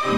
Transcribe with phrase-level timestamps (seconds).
[0.00, 0.08] 简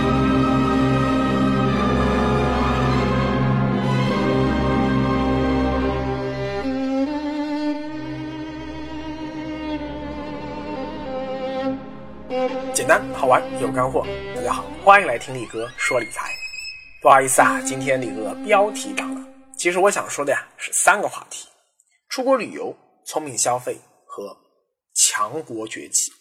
[12.87, 14.07] 单好玩有干货，
[14.37, 16.31] 大家好，欢迎来听李哥说理财。
[17.01, 19.27] 不好意思啊，今天李哥标题党了。
[19.57, 21.49] 其实我想说的呀是三个话题：
[22.09, 22.73] 出国旅游、
[23.05, 23.77] 聪明消费
[24.07, 24.37] 和
[24.95, 26.13] 强国崛起。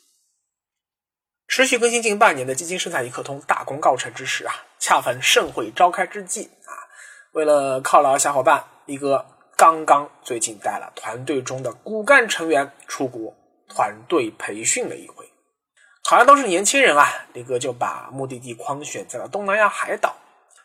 [1.52, 6.72] 持续更新近半年的基金生产一刻通大功告成之时啊，恰逢盛会召开之际啊，
[7.34, 9.26] 为了犒劳小伙伴，李哥
[9.58, 13.34] 刚刚最近带了团队中的骨干成员出国
[13.68, 15.26] 团队培训了一回。
[16.06, 20.16] 好像都是年轻人啊，李哥就把目的地框选在了东南亚海岛。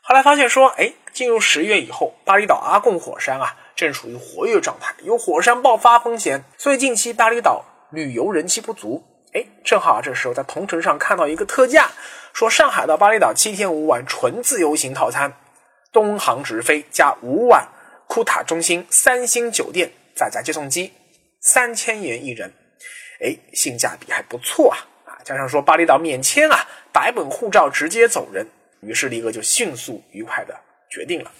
[0.03, 9.05] 后来发现说，哎，进入十月以后，巴厘岛阿贡火山啊正处于活跃状态，有火山爆发风险，所以近期巴厘岛旅游人气不足。
[9.37, 11.91] 哎，正好这时候在同城上看到一个特价，
[12.33, 15.31] 说上海到巴厘岛七天五晚纯自由行套餐，
[15.93, 17.69] 东航直飞加五晚
[18.09, 20.91] 库塔中心三星酒店再加接送机，
[21.43, 22.51] 三千元一人，
[23.21, 25.21] 哎，性价比还不错啊啊。
[25.23, 28.47] 加上说巴厘岛免签啊，白本护照直接走人，
[28.81, 31.31] 于是李哥就迅速愉快的决定了。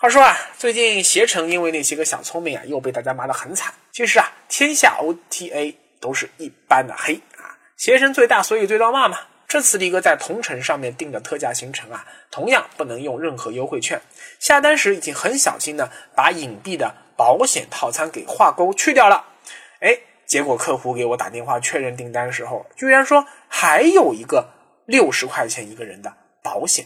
[0.00, 3.72] 话说啊，最近携程因为那些个小聪明啊，又被大家骂得很惨。
[3.92, 9.18] 其实啊，天下 OTA 都是一般的黑啊，携程最大，所以最遭骂嘛。
[9.46, 14.00] 这次李哥在同城上面订的特价行程啊，同样不能用任何优惠券，
[14.38, 19.24] 下单时已经很小心的把隐蔽的保险套餐给划勾去掉了。
[19.80, 19.98] 哎。
[20.28, 24.46] 结果客户给我打电话确认订单的时候，居然说还有一个
[24.84, 26.84] 六十块钱一个人的保险，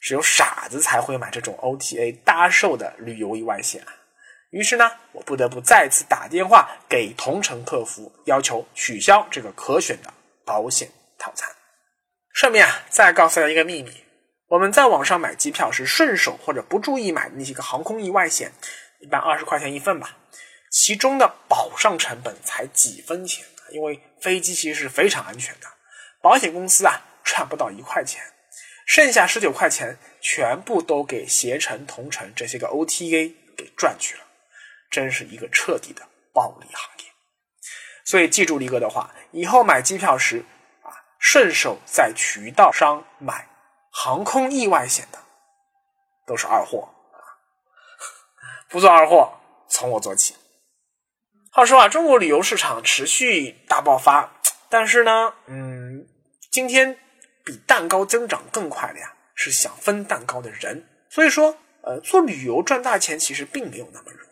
[0.00, 3.92] 只有傻子才会买这种 OTA 搭售的旅游意外险啊！
[4.52, 10.12] 于是呢，我不得不再次打电话给同城客服，要求取消这个可选的
[10.44, 11.48] 保险套餐。
[12.34, 13.90] 顺便啊，再告诉大家一个秘密：
[14.48, 18.52] 我们在网上买机票时顺手或者不注意买的那些个航空意外险，
[19.00, 20.18] 一般二十块钱一份吧。
[20.70, 25.66] 其中的保障成本才几分钱，因为飞机其实是非常安全的，
[26.20, 28.22] 保险公司啊赚不到一块钱，
[28.86, 34.22] 剩下十九块钱全部都给携程、同城这些个 OTA 给赚去了，
[34.92, 37.04] 真是一个彻底的暴利行业。
[38.04, 40.44] 所以记住力哥的话，以后买机票时
[40.82, 43.48] 啊，顺手在渠道商买
[43.90, 45.18] 航空意外险的，
[46.26, 47.18] 都是二货啊，
[48.68, 49.32] 不做二货，
[49.68, 50.36] 从我做起。
[51.50, 54.32] 话说啊，中国旅游市场持续大爆发，
[54.68, 56.06] 但是呢，嗯，
[56.50, 56.98] 今天
[57.44, 60.88] 比蛋糕增长更快的呀，是想分蛋糕的人。
[61.08, 64.26] 所以说，呃，做旅游赚大钱其实并没有那么容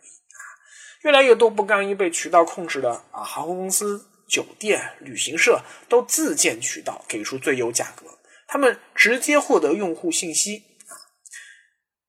[1.03, 8.05] 越来越多不甘于被渠道控制的啊，航空公司、酒店、旅行社都自建渠道，给出最优价格，
[8.47, 10.63] 他们直接获得用户信息。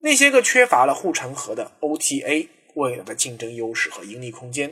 [0.00, 4.68] 那些个缺乏了护城河的 OTA，未来的竞争优势和盈利空间。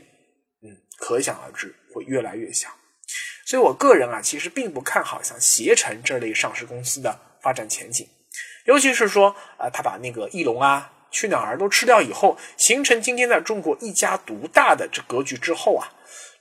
[0.62, 2.68] 嗯可想而知，会越来越小。
[3.46, 8.06] 所以我个人啊，其实并不看好像携程这类上市公司的发展前景。
[8.66, 15.88] 尤其是说啊，他把那个翼龙啊、去哪儿都吃掉以后，形成今天在中国一家独大的这格局之后啊，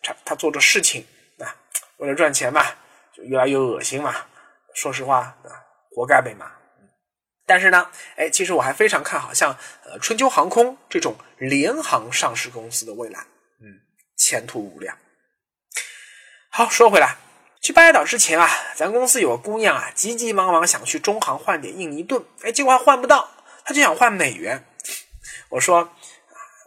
[0.02, 1.06] 他他做的事情
[1.40, 1.56] 啊，
[1.98, 2.66] 为了赚钱嘛，
[3.16, 4.16] 就越来越恶心嘛。
[4.74, 5.52] 说实话啊，
[5.92, 6.52] 活该被骂。
[7.46, 13.26] 但是呢，哎，其实我还非常看好像呃春秋航空这种联航上市公司的未来。
[14.16, 14.98] 前途无量。
[16.52, 17.16] 好，说回来，
[17.62, 23.30] 去巴厘岛之前啊，咱公司有个姑娘啊，急急忙忙想去中航换点印尼盾，哎，结果还换不到，
[23.70, 24.66] 他就想换美元。
[25.50, 25.90] 我说啊，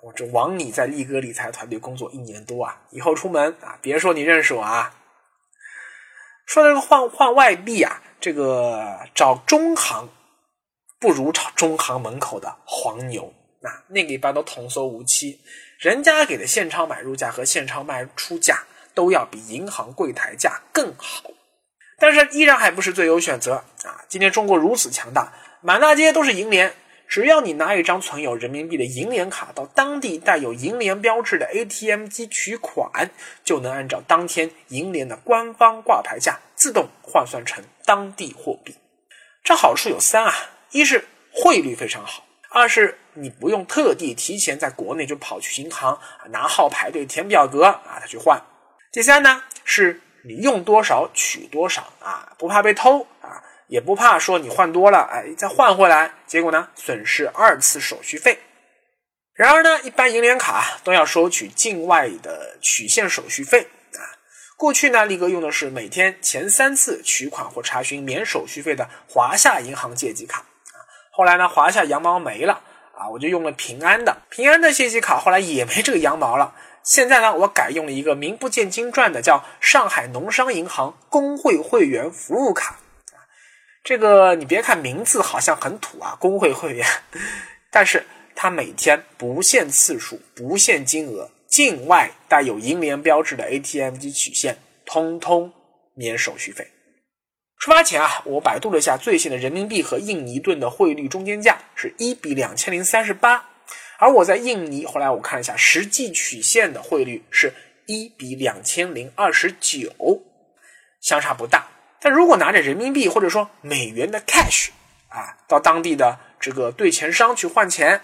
[0.04, 4.94] 我这王你在力哥理财团队工作一年多啊，以后出门啊，别说你认识我啊。
[6.46, 10.08] 说这个换换外币啊，这个找中行
[11.00, 15.40] 不如找中行门口的黄牛，那那个一般都童叟无欺。
[15.80, 18.62] 人家给的现钞买入价和现钞卖出价
[18.94, 21.24] 都要比银行柜台价更好，
[21.98, 24.04] 但是依然还不是最优选择啊！
[24.06, 25.32] 今天中国如此强大，
[25.62, 26.72] 满大街都是银联，
[27.12, 33.10] 只要你拿一张存有人民币的银联卡到当地带有银联标志的 ATM 机取款，
[33.44, 38.74] 就能按照当天银联的官方挂牌价自动换算成当地货币。
[39.44, 40.34] 这好处有三啊：
[40.70, 42.24] 一是汇率非常好。
[42.48, 46.00] 二是你不用特地提前在国内就跑去银行
[46.30, 48.40] 拿号排队填表格啊，他去换。
[48.90, 58.38] 第三呢，是你用多少取多少啊，不怕被偷啊，也不怕说你换多了，哎，再换回来，结果呢损失二次手续费。
[59.32, 64.04] 然而呢，一般银联卡都要收取境外的取现手续费啊，
[64.58, 70.76] 过去呢，力哥用的是每天前三次取款或查询免手续费的华夏银行借记卡啊。
[71.10, 72.60] 后来呢，华夏羊毛没了
[72.94, 76.54] 啊，我就用了平安的平安的借记卡，后来也没这个羊毛了。
[76.84, 82.80] 现在呢，我改用了一个名不见经传的，叫上海农商银行工会会员服务卡。
[83.84, 86.86] 这个你别看名字好像很土啊，工会会员，
[87.70, 91.30] 但是它每天不限次数、不限金额。
[91.48, 94.56] 境外带有银联标志的 ATM 机取现，
[94.86, 95.52] 通通
[95.94, 96.66] 免手续费。
[97.58, 103.50] 出发前啊，我百度了一下最新的人民币和印尼盾的汇率中间价是一比两千零三十八，
[103.98, 107.52] 而我在印尼后来我看一下，实际取现的汇率是
[107.84, 109.92] 一比两千零二十九，
[111.02, 111.68] 相差不大。
[112.02, 114.70] 但如果拿着人民币或者说美元的 cash
[115.08, 118.02] 啊，到当地的这个兑钱商去换钱。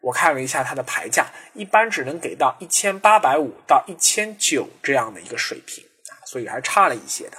[0.00, 7.38] 我看了一下它的牌价，一般只能给到一千八百五到一千九这样的一个水平啊，所以还差了一些的。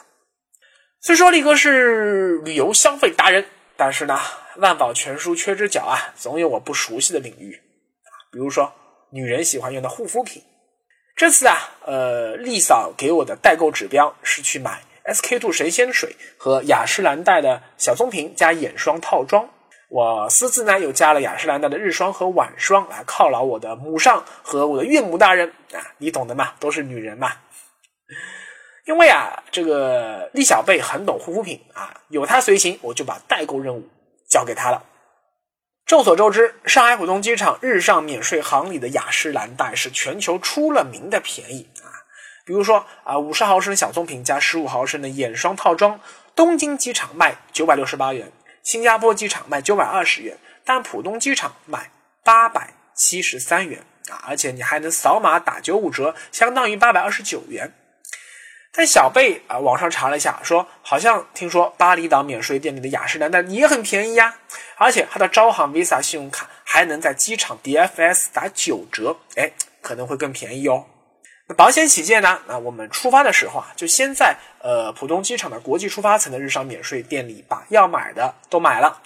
[0.99, 3.45] 虽说力哥是旅游消费达人，
[3.77, 4.19] 但是呢，
[4.55, 7.61] 万宝全书缺只脚啊，总有我不熟悉的领域，
[8.31, 8.73] 比如说
[9.11, 10.41] 女人喜欢用的护肤品。
[11.15, 14.81] 这次啊，呃，丽嫂给我的代购指标是去买
[15.13, 19.49] SK two 神仙水和雅诗兰黛的小棕瓶加眼霜套装。
[19.87, 27.33] 我私自呢又加了雅诗兰黛的日霜和晚霜来犒劳我的母上和我的岳母大人啊，你懂的嘛，都是女人嘛。
[28.85, 33.87] 因为啊，这个厉小贝很懂护肤品啊，有他随行，我就把代购任务
[34.27, 34.83] 交给他了。
[35.85, 41.67] 众所周知，上海浦东机场日上免税行里的雅诗兰黛是全球出了名的便宜。
[42.45, 45.99] 比如说啊，五十毫升小棕瓶加十五毫升的眼霜套装，
[46.35, 48.31] 东京机场卖九百六十八元。
[48.61, 51.91] 新加坡机场卖九百二十元，但浦东机场卖
[52.23, 54.21] 八百七十三元啊！
[54.27, 57.73] 而且你还能扫码打九五折，相当于八百二十九元。
[58.71, 64.35] 但小贝啊，网上查了一下，说好像听说巴厘岛免税店里的雅诗兰黛也很便宜呀，
[64.77, 69.51] 而且它的招行 Visa 信用卡还能在机场 DFS 打九折，哎，
[69.81, 70.85] 可能会更便宜哦。
[71.47, 72.39] 那保险起见呢？
[72.47, 79.01] 那我们出发的时候啊，就先在呃浦东机场的国际出发层的日商免税店里把要买的都买了，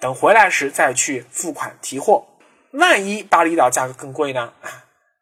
[0.00, 2.26] 等回来时再去付款提货。
[2.72, 4.52] 万一巴厘岛价格更贵呢？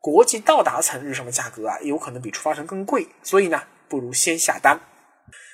[0.00, 4.80] 国际到达层日上的价格啊，有可能比出发层更贵，所以呢，不如先下单。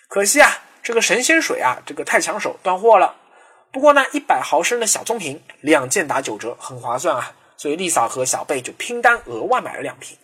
[0.08, 3.16] 可惜啊，这个神仙水啊，这个太抢手，断货了。
[3.72, 10.16] 不过呢，一百毫升的小棕瓶两件打九折，很划算啊，所以丽嫂和小贝就拼单额外买了两瓶。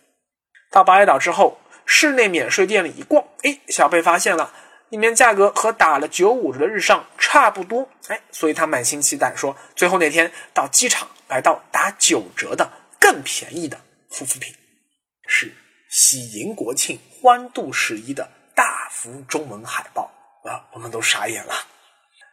[0.75, 4.51] 到巴厘岛之后，室内免税店里一逛，哎，小贝发现了
[4.89, 12.69] 里面价格和打了九五折的日上差不多，哎，所以他满心期待，说最后那天到机场买到打九折的
[12.99, 13.79] 更便宜的
[14.09, 14.53] 护肤品，
[15.25, 15.49] 是
[15.89, 20.11] 喜迎国庆欢度十一的大幅中文海报
[20.43, 21.53] 啊，我们都傻眼了。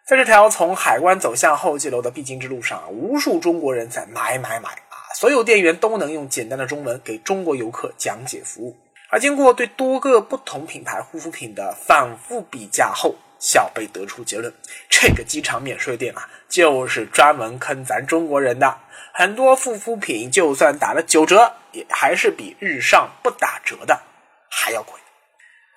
[0.09, 4.71] 在这条从海关走向候机楼的必经之路上，无数中国人在买买买。
[5.15, 8.77] 所有店员都能用简单的中文给中国游客讲解服务，
[9.11, 14.53] 而经过对多个不同品牌护肤品的反复比价后，小贝得出结论：
[14.89, 18.79] 这个机场免税店啊，就是专门坑咱中国人的。
[19.15, 24.01] 很多护肤品就算打了九折，也还是比日上不打折的
[24.49, 24.99] 还要贵。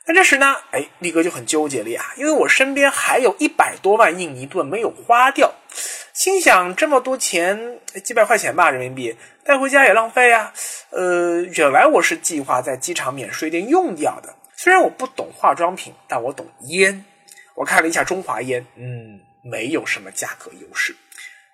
[0.08, 5.54] 那这时呢，哎，力哥就很纠结了呀，因为我身边还有一百多万印尼盾没有花掉。
[6.14, 10.54] 心想这么多钱，几百块钱吧人民币带回家也浪费啊。
[10.92, 14.36] 呃，原来我是计划在机场免税店用掉的。
[14.56, 17.04] 虽然我不懂化妆品，但我懂烟。
[17.56, 20.96] 我看了一下中华烟，嗯，没有什么价格优势。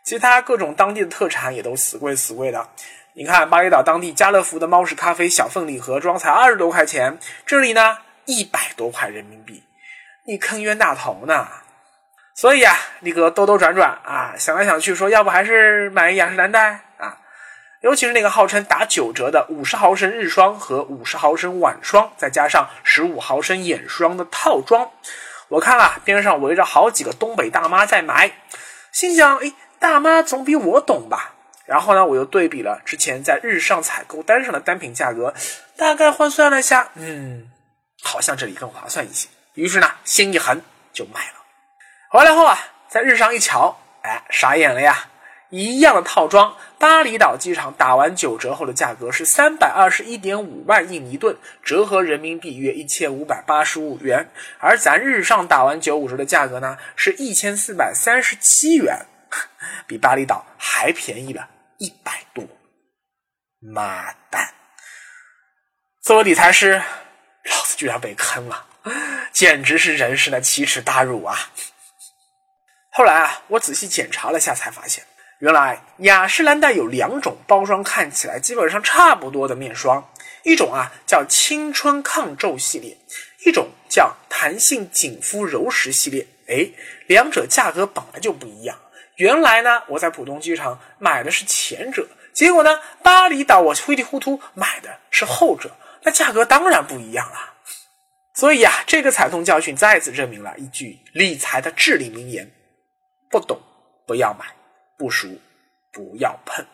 [0.03, 2.67] 其他各种当地的特产也都死贵死贵的。
[3.13, 9.63] 你看巴厘岛当地家乐福的猫屎咖啡小份礼盒装才二十多块钱，这里呢一百多块人民币，
[10.25, 11.48] 你坑冤大头呢。
[12.34, 17.18] 所以啊，力哥兜兜转转啊，想来想去，说要不还是买雅诗兰黛啊，
[17.82, 24.90] 尤其是那个号称打九折的五十毫升日霜和五十毫升晚霜，再加上十五毫升眼霜的套装。
[25.50, 28.32] 我看啊，边上围着好几个东北大妈在买，
[28.92, 31.36] 心想，哎，大妈总比我懂吧？
[31.66, 35.34] 然后呢，我又对比了之前在日上采购单上的单品价格，
[35.75, 37.51] 大概换算了一下，嗯，
[38.01, 39.27] 好像这里更划算一些。
[39.53, 40.62] 于是呢，心一横
[40.93, 41.34] 就买了。
[42.10, 45.08] 回来后啊，在日上一瞧，哎，傻眼了呀！
[45.50, 54.31] 一样的套装，巴厘岛机场打完九折后的价格是三百二十一点五万印尼盾，折合人民币约一千五百八十五元。
[54.60, 59.05] 而咱日上打完九五折的价格呢，是一千四百三十七元，
[59.86, 62.48] 比巴厘岛还便宜了一百多。
[63.60, 64.53] 妈蛋！
[66.01, 66.81] 作为理财师，
[67.82, 68.64] 居然被坑了，
[69.34, 71.36] 简直是人生的奇耻大辱啊！
[72.92, 75.04] 后来啊，我仔细检查了下，才发现，
[75.40, 80.08] 原来雅诗兰黛有两种包装看起来基本上差不多的面霜，
[80.44, 82.96] 一种啊叫青春抗皱系列，
[83.48, 86.28] 一种叫弹性紧肤柔实系列。
[86.48, 86.70] 哎，
[87.08, 88.78] 两者价格本来就不一样。
[89.16, 97.48] 原来呢，我在浦东机场买的是前者，结果呢，巴厘岛我稀里糊涂买的是后者，那价格当然不一样了。
[98.41, 102.51] 所以啊，这个惨痛教训再次证明了一句理财的至理名言。
[103.29, 103.62] 不懂
[104.07, 104.48] 不要买，
[104.98, 105.27] 不熟
[105.91, 106.65] 不要碰。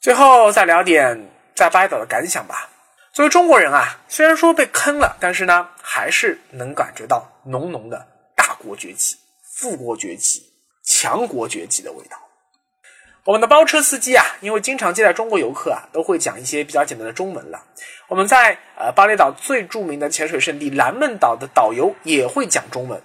[0.00, 2.70] 最后再聊点在巴厘岛的感想吧。
[3.12, 10.50] 作为中国人啊，虽然说被坑了，但是呢，还是能感觉到浓浓的大国崛起、富国崛起、
[10.82, 12.16] 强国崛起的味道。
[13.24, 17.64] 我们的包车司机啊，因为经常接待中国游客啊，都会讲一些比较简单的中文了。
[18.08, 23.00] 我们在呃巴厘岛最著名的潜水圣地蓝梦岛的导游也会讲中文。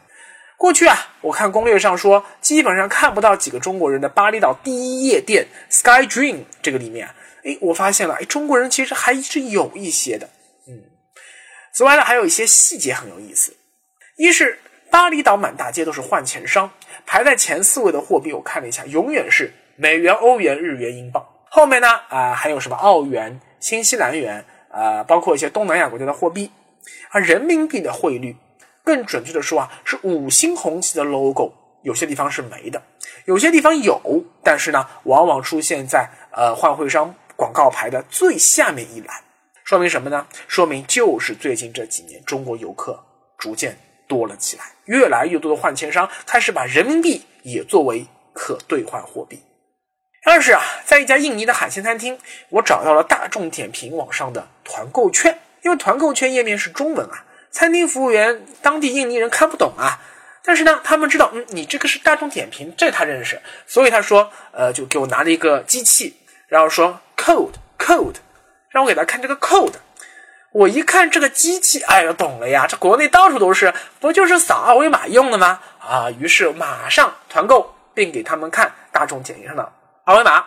[0.58, 7.08] 过去啊，我看攻略上说，基本上看不到几个中国人的巴厘岛第一夜店 Sky Dream 这个里面，
[7.44, 10.28] 哎，我发现了，哎，中国人其实还是有一些的，
[10.68, 10.82] 嗯。
[11.76, 13.56] 此外呢，还有一些细节很有意思。
[14.18, 14.58] 一是
[14.90, 16.72] 巴厘岛满大街都是换钱商，
[17.06, 21.25] 排在前四位的货币我看了一下，永远是美元、欧元、日元、英镑。
[21.50, 26.51] 后面呢，啊，还有什么澳元、新西兰元，啊，包括一些东南亚国家的货币，
[27.12, 28.36] 而人民币的汇率。
[28.84, 32.81] 更准确的说啊，是五星红旗的 logo，有些地方是没的，
[33.25, 39.13] 有些地方有，但是呢，往往出现在呃换汇商广告牌的最下面一栏，
[39.65, 40.25] 说明什么呢？
[40.48, 43.03] 说明就是最近这几年中国游客
[43.38, 49.43] 逐渐多了起来，越来越多的换钱商开始把人民币也作为可兑换货币。
[50.29, 52.19] 二是啊，在一家印尼的海鲜餐厅，
[52.50, 57.24] 我找到了大众点评网上的团购券，因为团购券页面是中文啊。
[57.50, 60.01] 餐厅服务员当地印尼人看不懂啊，
[60.43, 66.17] 但是呢，他们知道，嗯，你这个是大众点评，这他认识，所以他说，呃，就给我拿了一个机器，
[66.50, 68.15] 然后说 code code，
[68.69, 69.75] 让我给他看这个 code。
[70.51, 75.62] 我一看这个机器，哎呀，懂了呀，这国内到处都是，不就是扫二维码用的吗？
[75.79, 79.72] 啊，于是马上团购，并给他们看大众点评上的
[80.08, 80.46] 二维码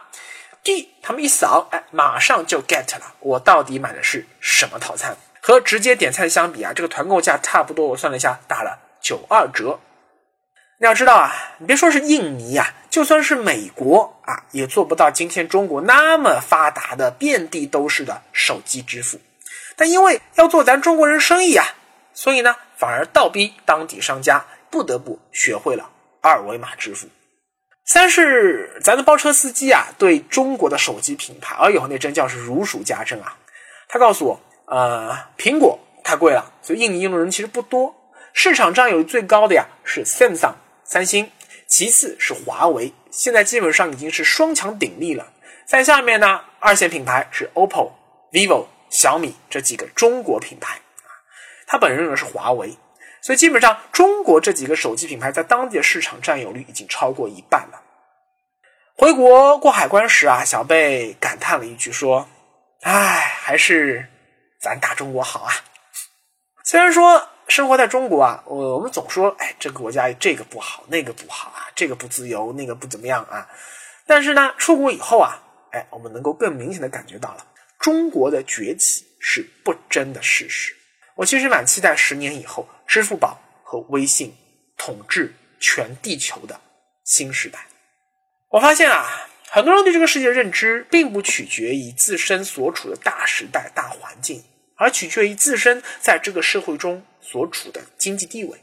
[0.64, 5.14] ，D，他们一扫，哎，马上就 get 了，我到底买的是什么套餐。
[5.42, 9.78] 和直接点餐相比啊，这个团购价差不多，我算了一下，打了九二折。
[10.78, 19.20] 你要知道啊，你别说是印尼呀，就算是美国啊，也做不到今天中国那么发达的遍地都是的手机支付。
[19.76, 21.66] 但因为要做咱中国人生意啊，
[22.14, 25.90] 所以呢，反而倒逼当地商家不得不学会了
[26.22, 27.08] 二维码支付。
[27.84, 33.36] 三是咱的包车司机啊，对中国的手机品牌，哎呦，那真叫是如数家珍啊。
[33.88, 34.40] 他告诉我。
[34.72, 37.92] 呃，苹果太贵了，所以印尼用的人其实不多。
[38.32, 41.28] 市场占有率最高的呀是 Samsung 三星，
[41.66, 45.32] 其次是华为，现在基本上已经是双强鼎立了。
[45.66, 47.90] 在下面呢，二线品牌是 OPPO、
[48.30, 50.80] vivo、小米这几个中国品牌。
[51.66, 52.76] 他本人用的是华为，
[53.22, 57.82] 所以基本上中国这几个手机品牌在当地的市场占有率已经超过一半了。
[58.96, 62.28] 回国过海关时啊，小贝感叹了一句说
[62.82, 64.06] ：“唉，还是。”
[64.60, 65.54] 咱大中国好啊！
[66.64, 73.48] 虽然说生活在中国啊，我我们总说，哎，这个国家这个不好，那个不好啊，这个不自由，那个不怎么样啊。
[74.06, 75.40] 但是呢，出国以后啊，
[75.72, 77.46] 哎，我们能够更明显的感觉到了
[77.78, 80.76] 中国的崛起是不争的事实。
[81.20, 84.34] 我其实蛮期待十年以后，支付宝和微信
[84.78, 86.58] 统治全地球的
[87.04, 87.66] 新时代。
[88.48, 89.26] 我发现啊。
[89.52, 94.44] 很多人对这个世界认知，并不取决于自身所处的大时代、大环境，
[94.76, 98.56] 而取决于自身在这个社会中所处的经济地位。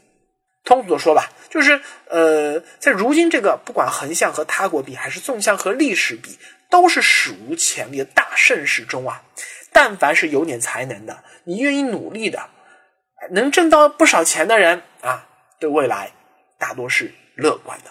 [0.64, 6.38] 通俗的说吧，就是呃，在如今这个不管横向和他国比，还是纵向和历史比，
[6.70, 9.22] 都是史无前例的大盛世中啊，
[9.80, 12.50] 但凡是有点才能的，你愿意努力的，
[13.30, 15.28] 能挣到不少钱的人啊，
[15.60, 16.10] 对未来
[16.58, 17.90] 大多是乐观的。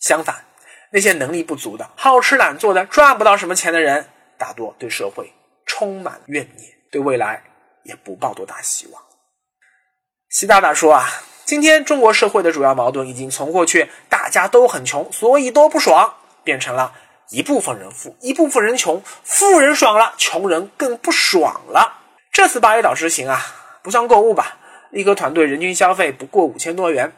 [0.00, 0.44] 相反。
[0.90, 5.32] 那些能力不足的、好吃懒做的、赚不到什么钱的人，大多对社会
[5.64, 7.40] 充满怨念，对未来
[7.84, 9.00] 也不抱多大希望。
[10.30, 11.06] 习大大说啊，
[11.44, 16.92] 今天中国社会的主要矛盾已经从过去大家都很穷，所以都不爽，变成了
[17.30, 22.02] 一部分人富，一部分人穷，富人爽了，穷人更不爽了。
[22.32, 23.40] 这次巴厘岛之行啊，
[23.82, 24.58] 不算购物吧，
[24.90, 27.12] 力哥团队人均消费不过五千多元，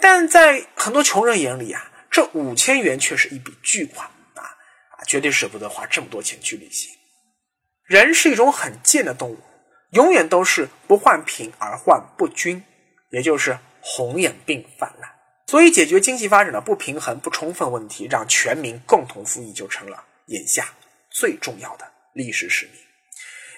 [0.00, 1.90] 但在很多穷人眼里啊。
[2.08, 6.90] 这五千元却是一笔巨款啊啊，绝对舍不得花这么多钱去旅行。
[7.84, 9.38] 人是一种很贱的动物，
[9.90, 12.64] 永远都是不患贫而患不均，
[13.10, 15.10] 也就是红眼病泛滥。
[15.46, 20.66] 所以，解决经济发展的不平衡不充分问题，让全民共同富裕，就成了眼下
[21.08, 22.74] 最重要的历史使命。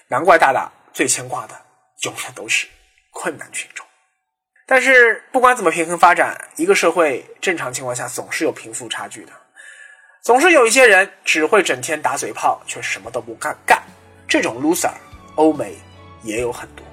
[0.07, 1.59] 难怪大大最牵挂的
[2.03, 2.67] 永远都是
[3.11, 3.83] 困难群众。
[4.67, 9.31] 但是，不管怎么平衡发展，一个社会正常情况下总是有贫富差距的，
[10.21, 13.81] 总是有一些人只会整天打嘴炮，却什么都不干干。
[14.27, 14.93] 这种 loser，
[15.33, 15.75] 欧美
[16.21, 16.85] 也有很多。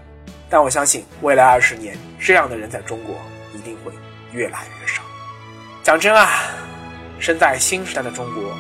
[0.49, 3.15] 但我相信，未来二十年，这样的人在中国
[3.53, 3.93] 一定会
[4.37, 5.03] 越来越少。
[5.83, 6.43] 讲真啊，
[7.19, 8.55] 生在新时代的中国，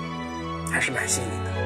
[0.72, 1.65] 还是蛮幸运的。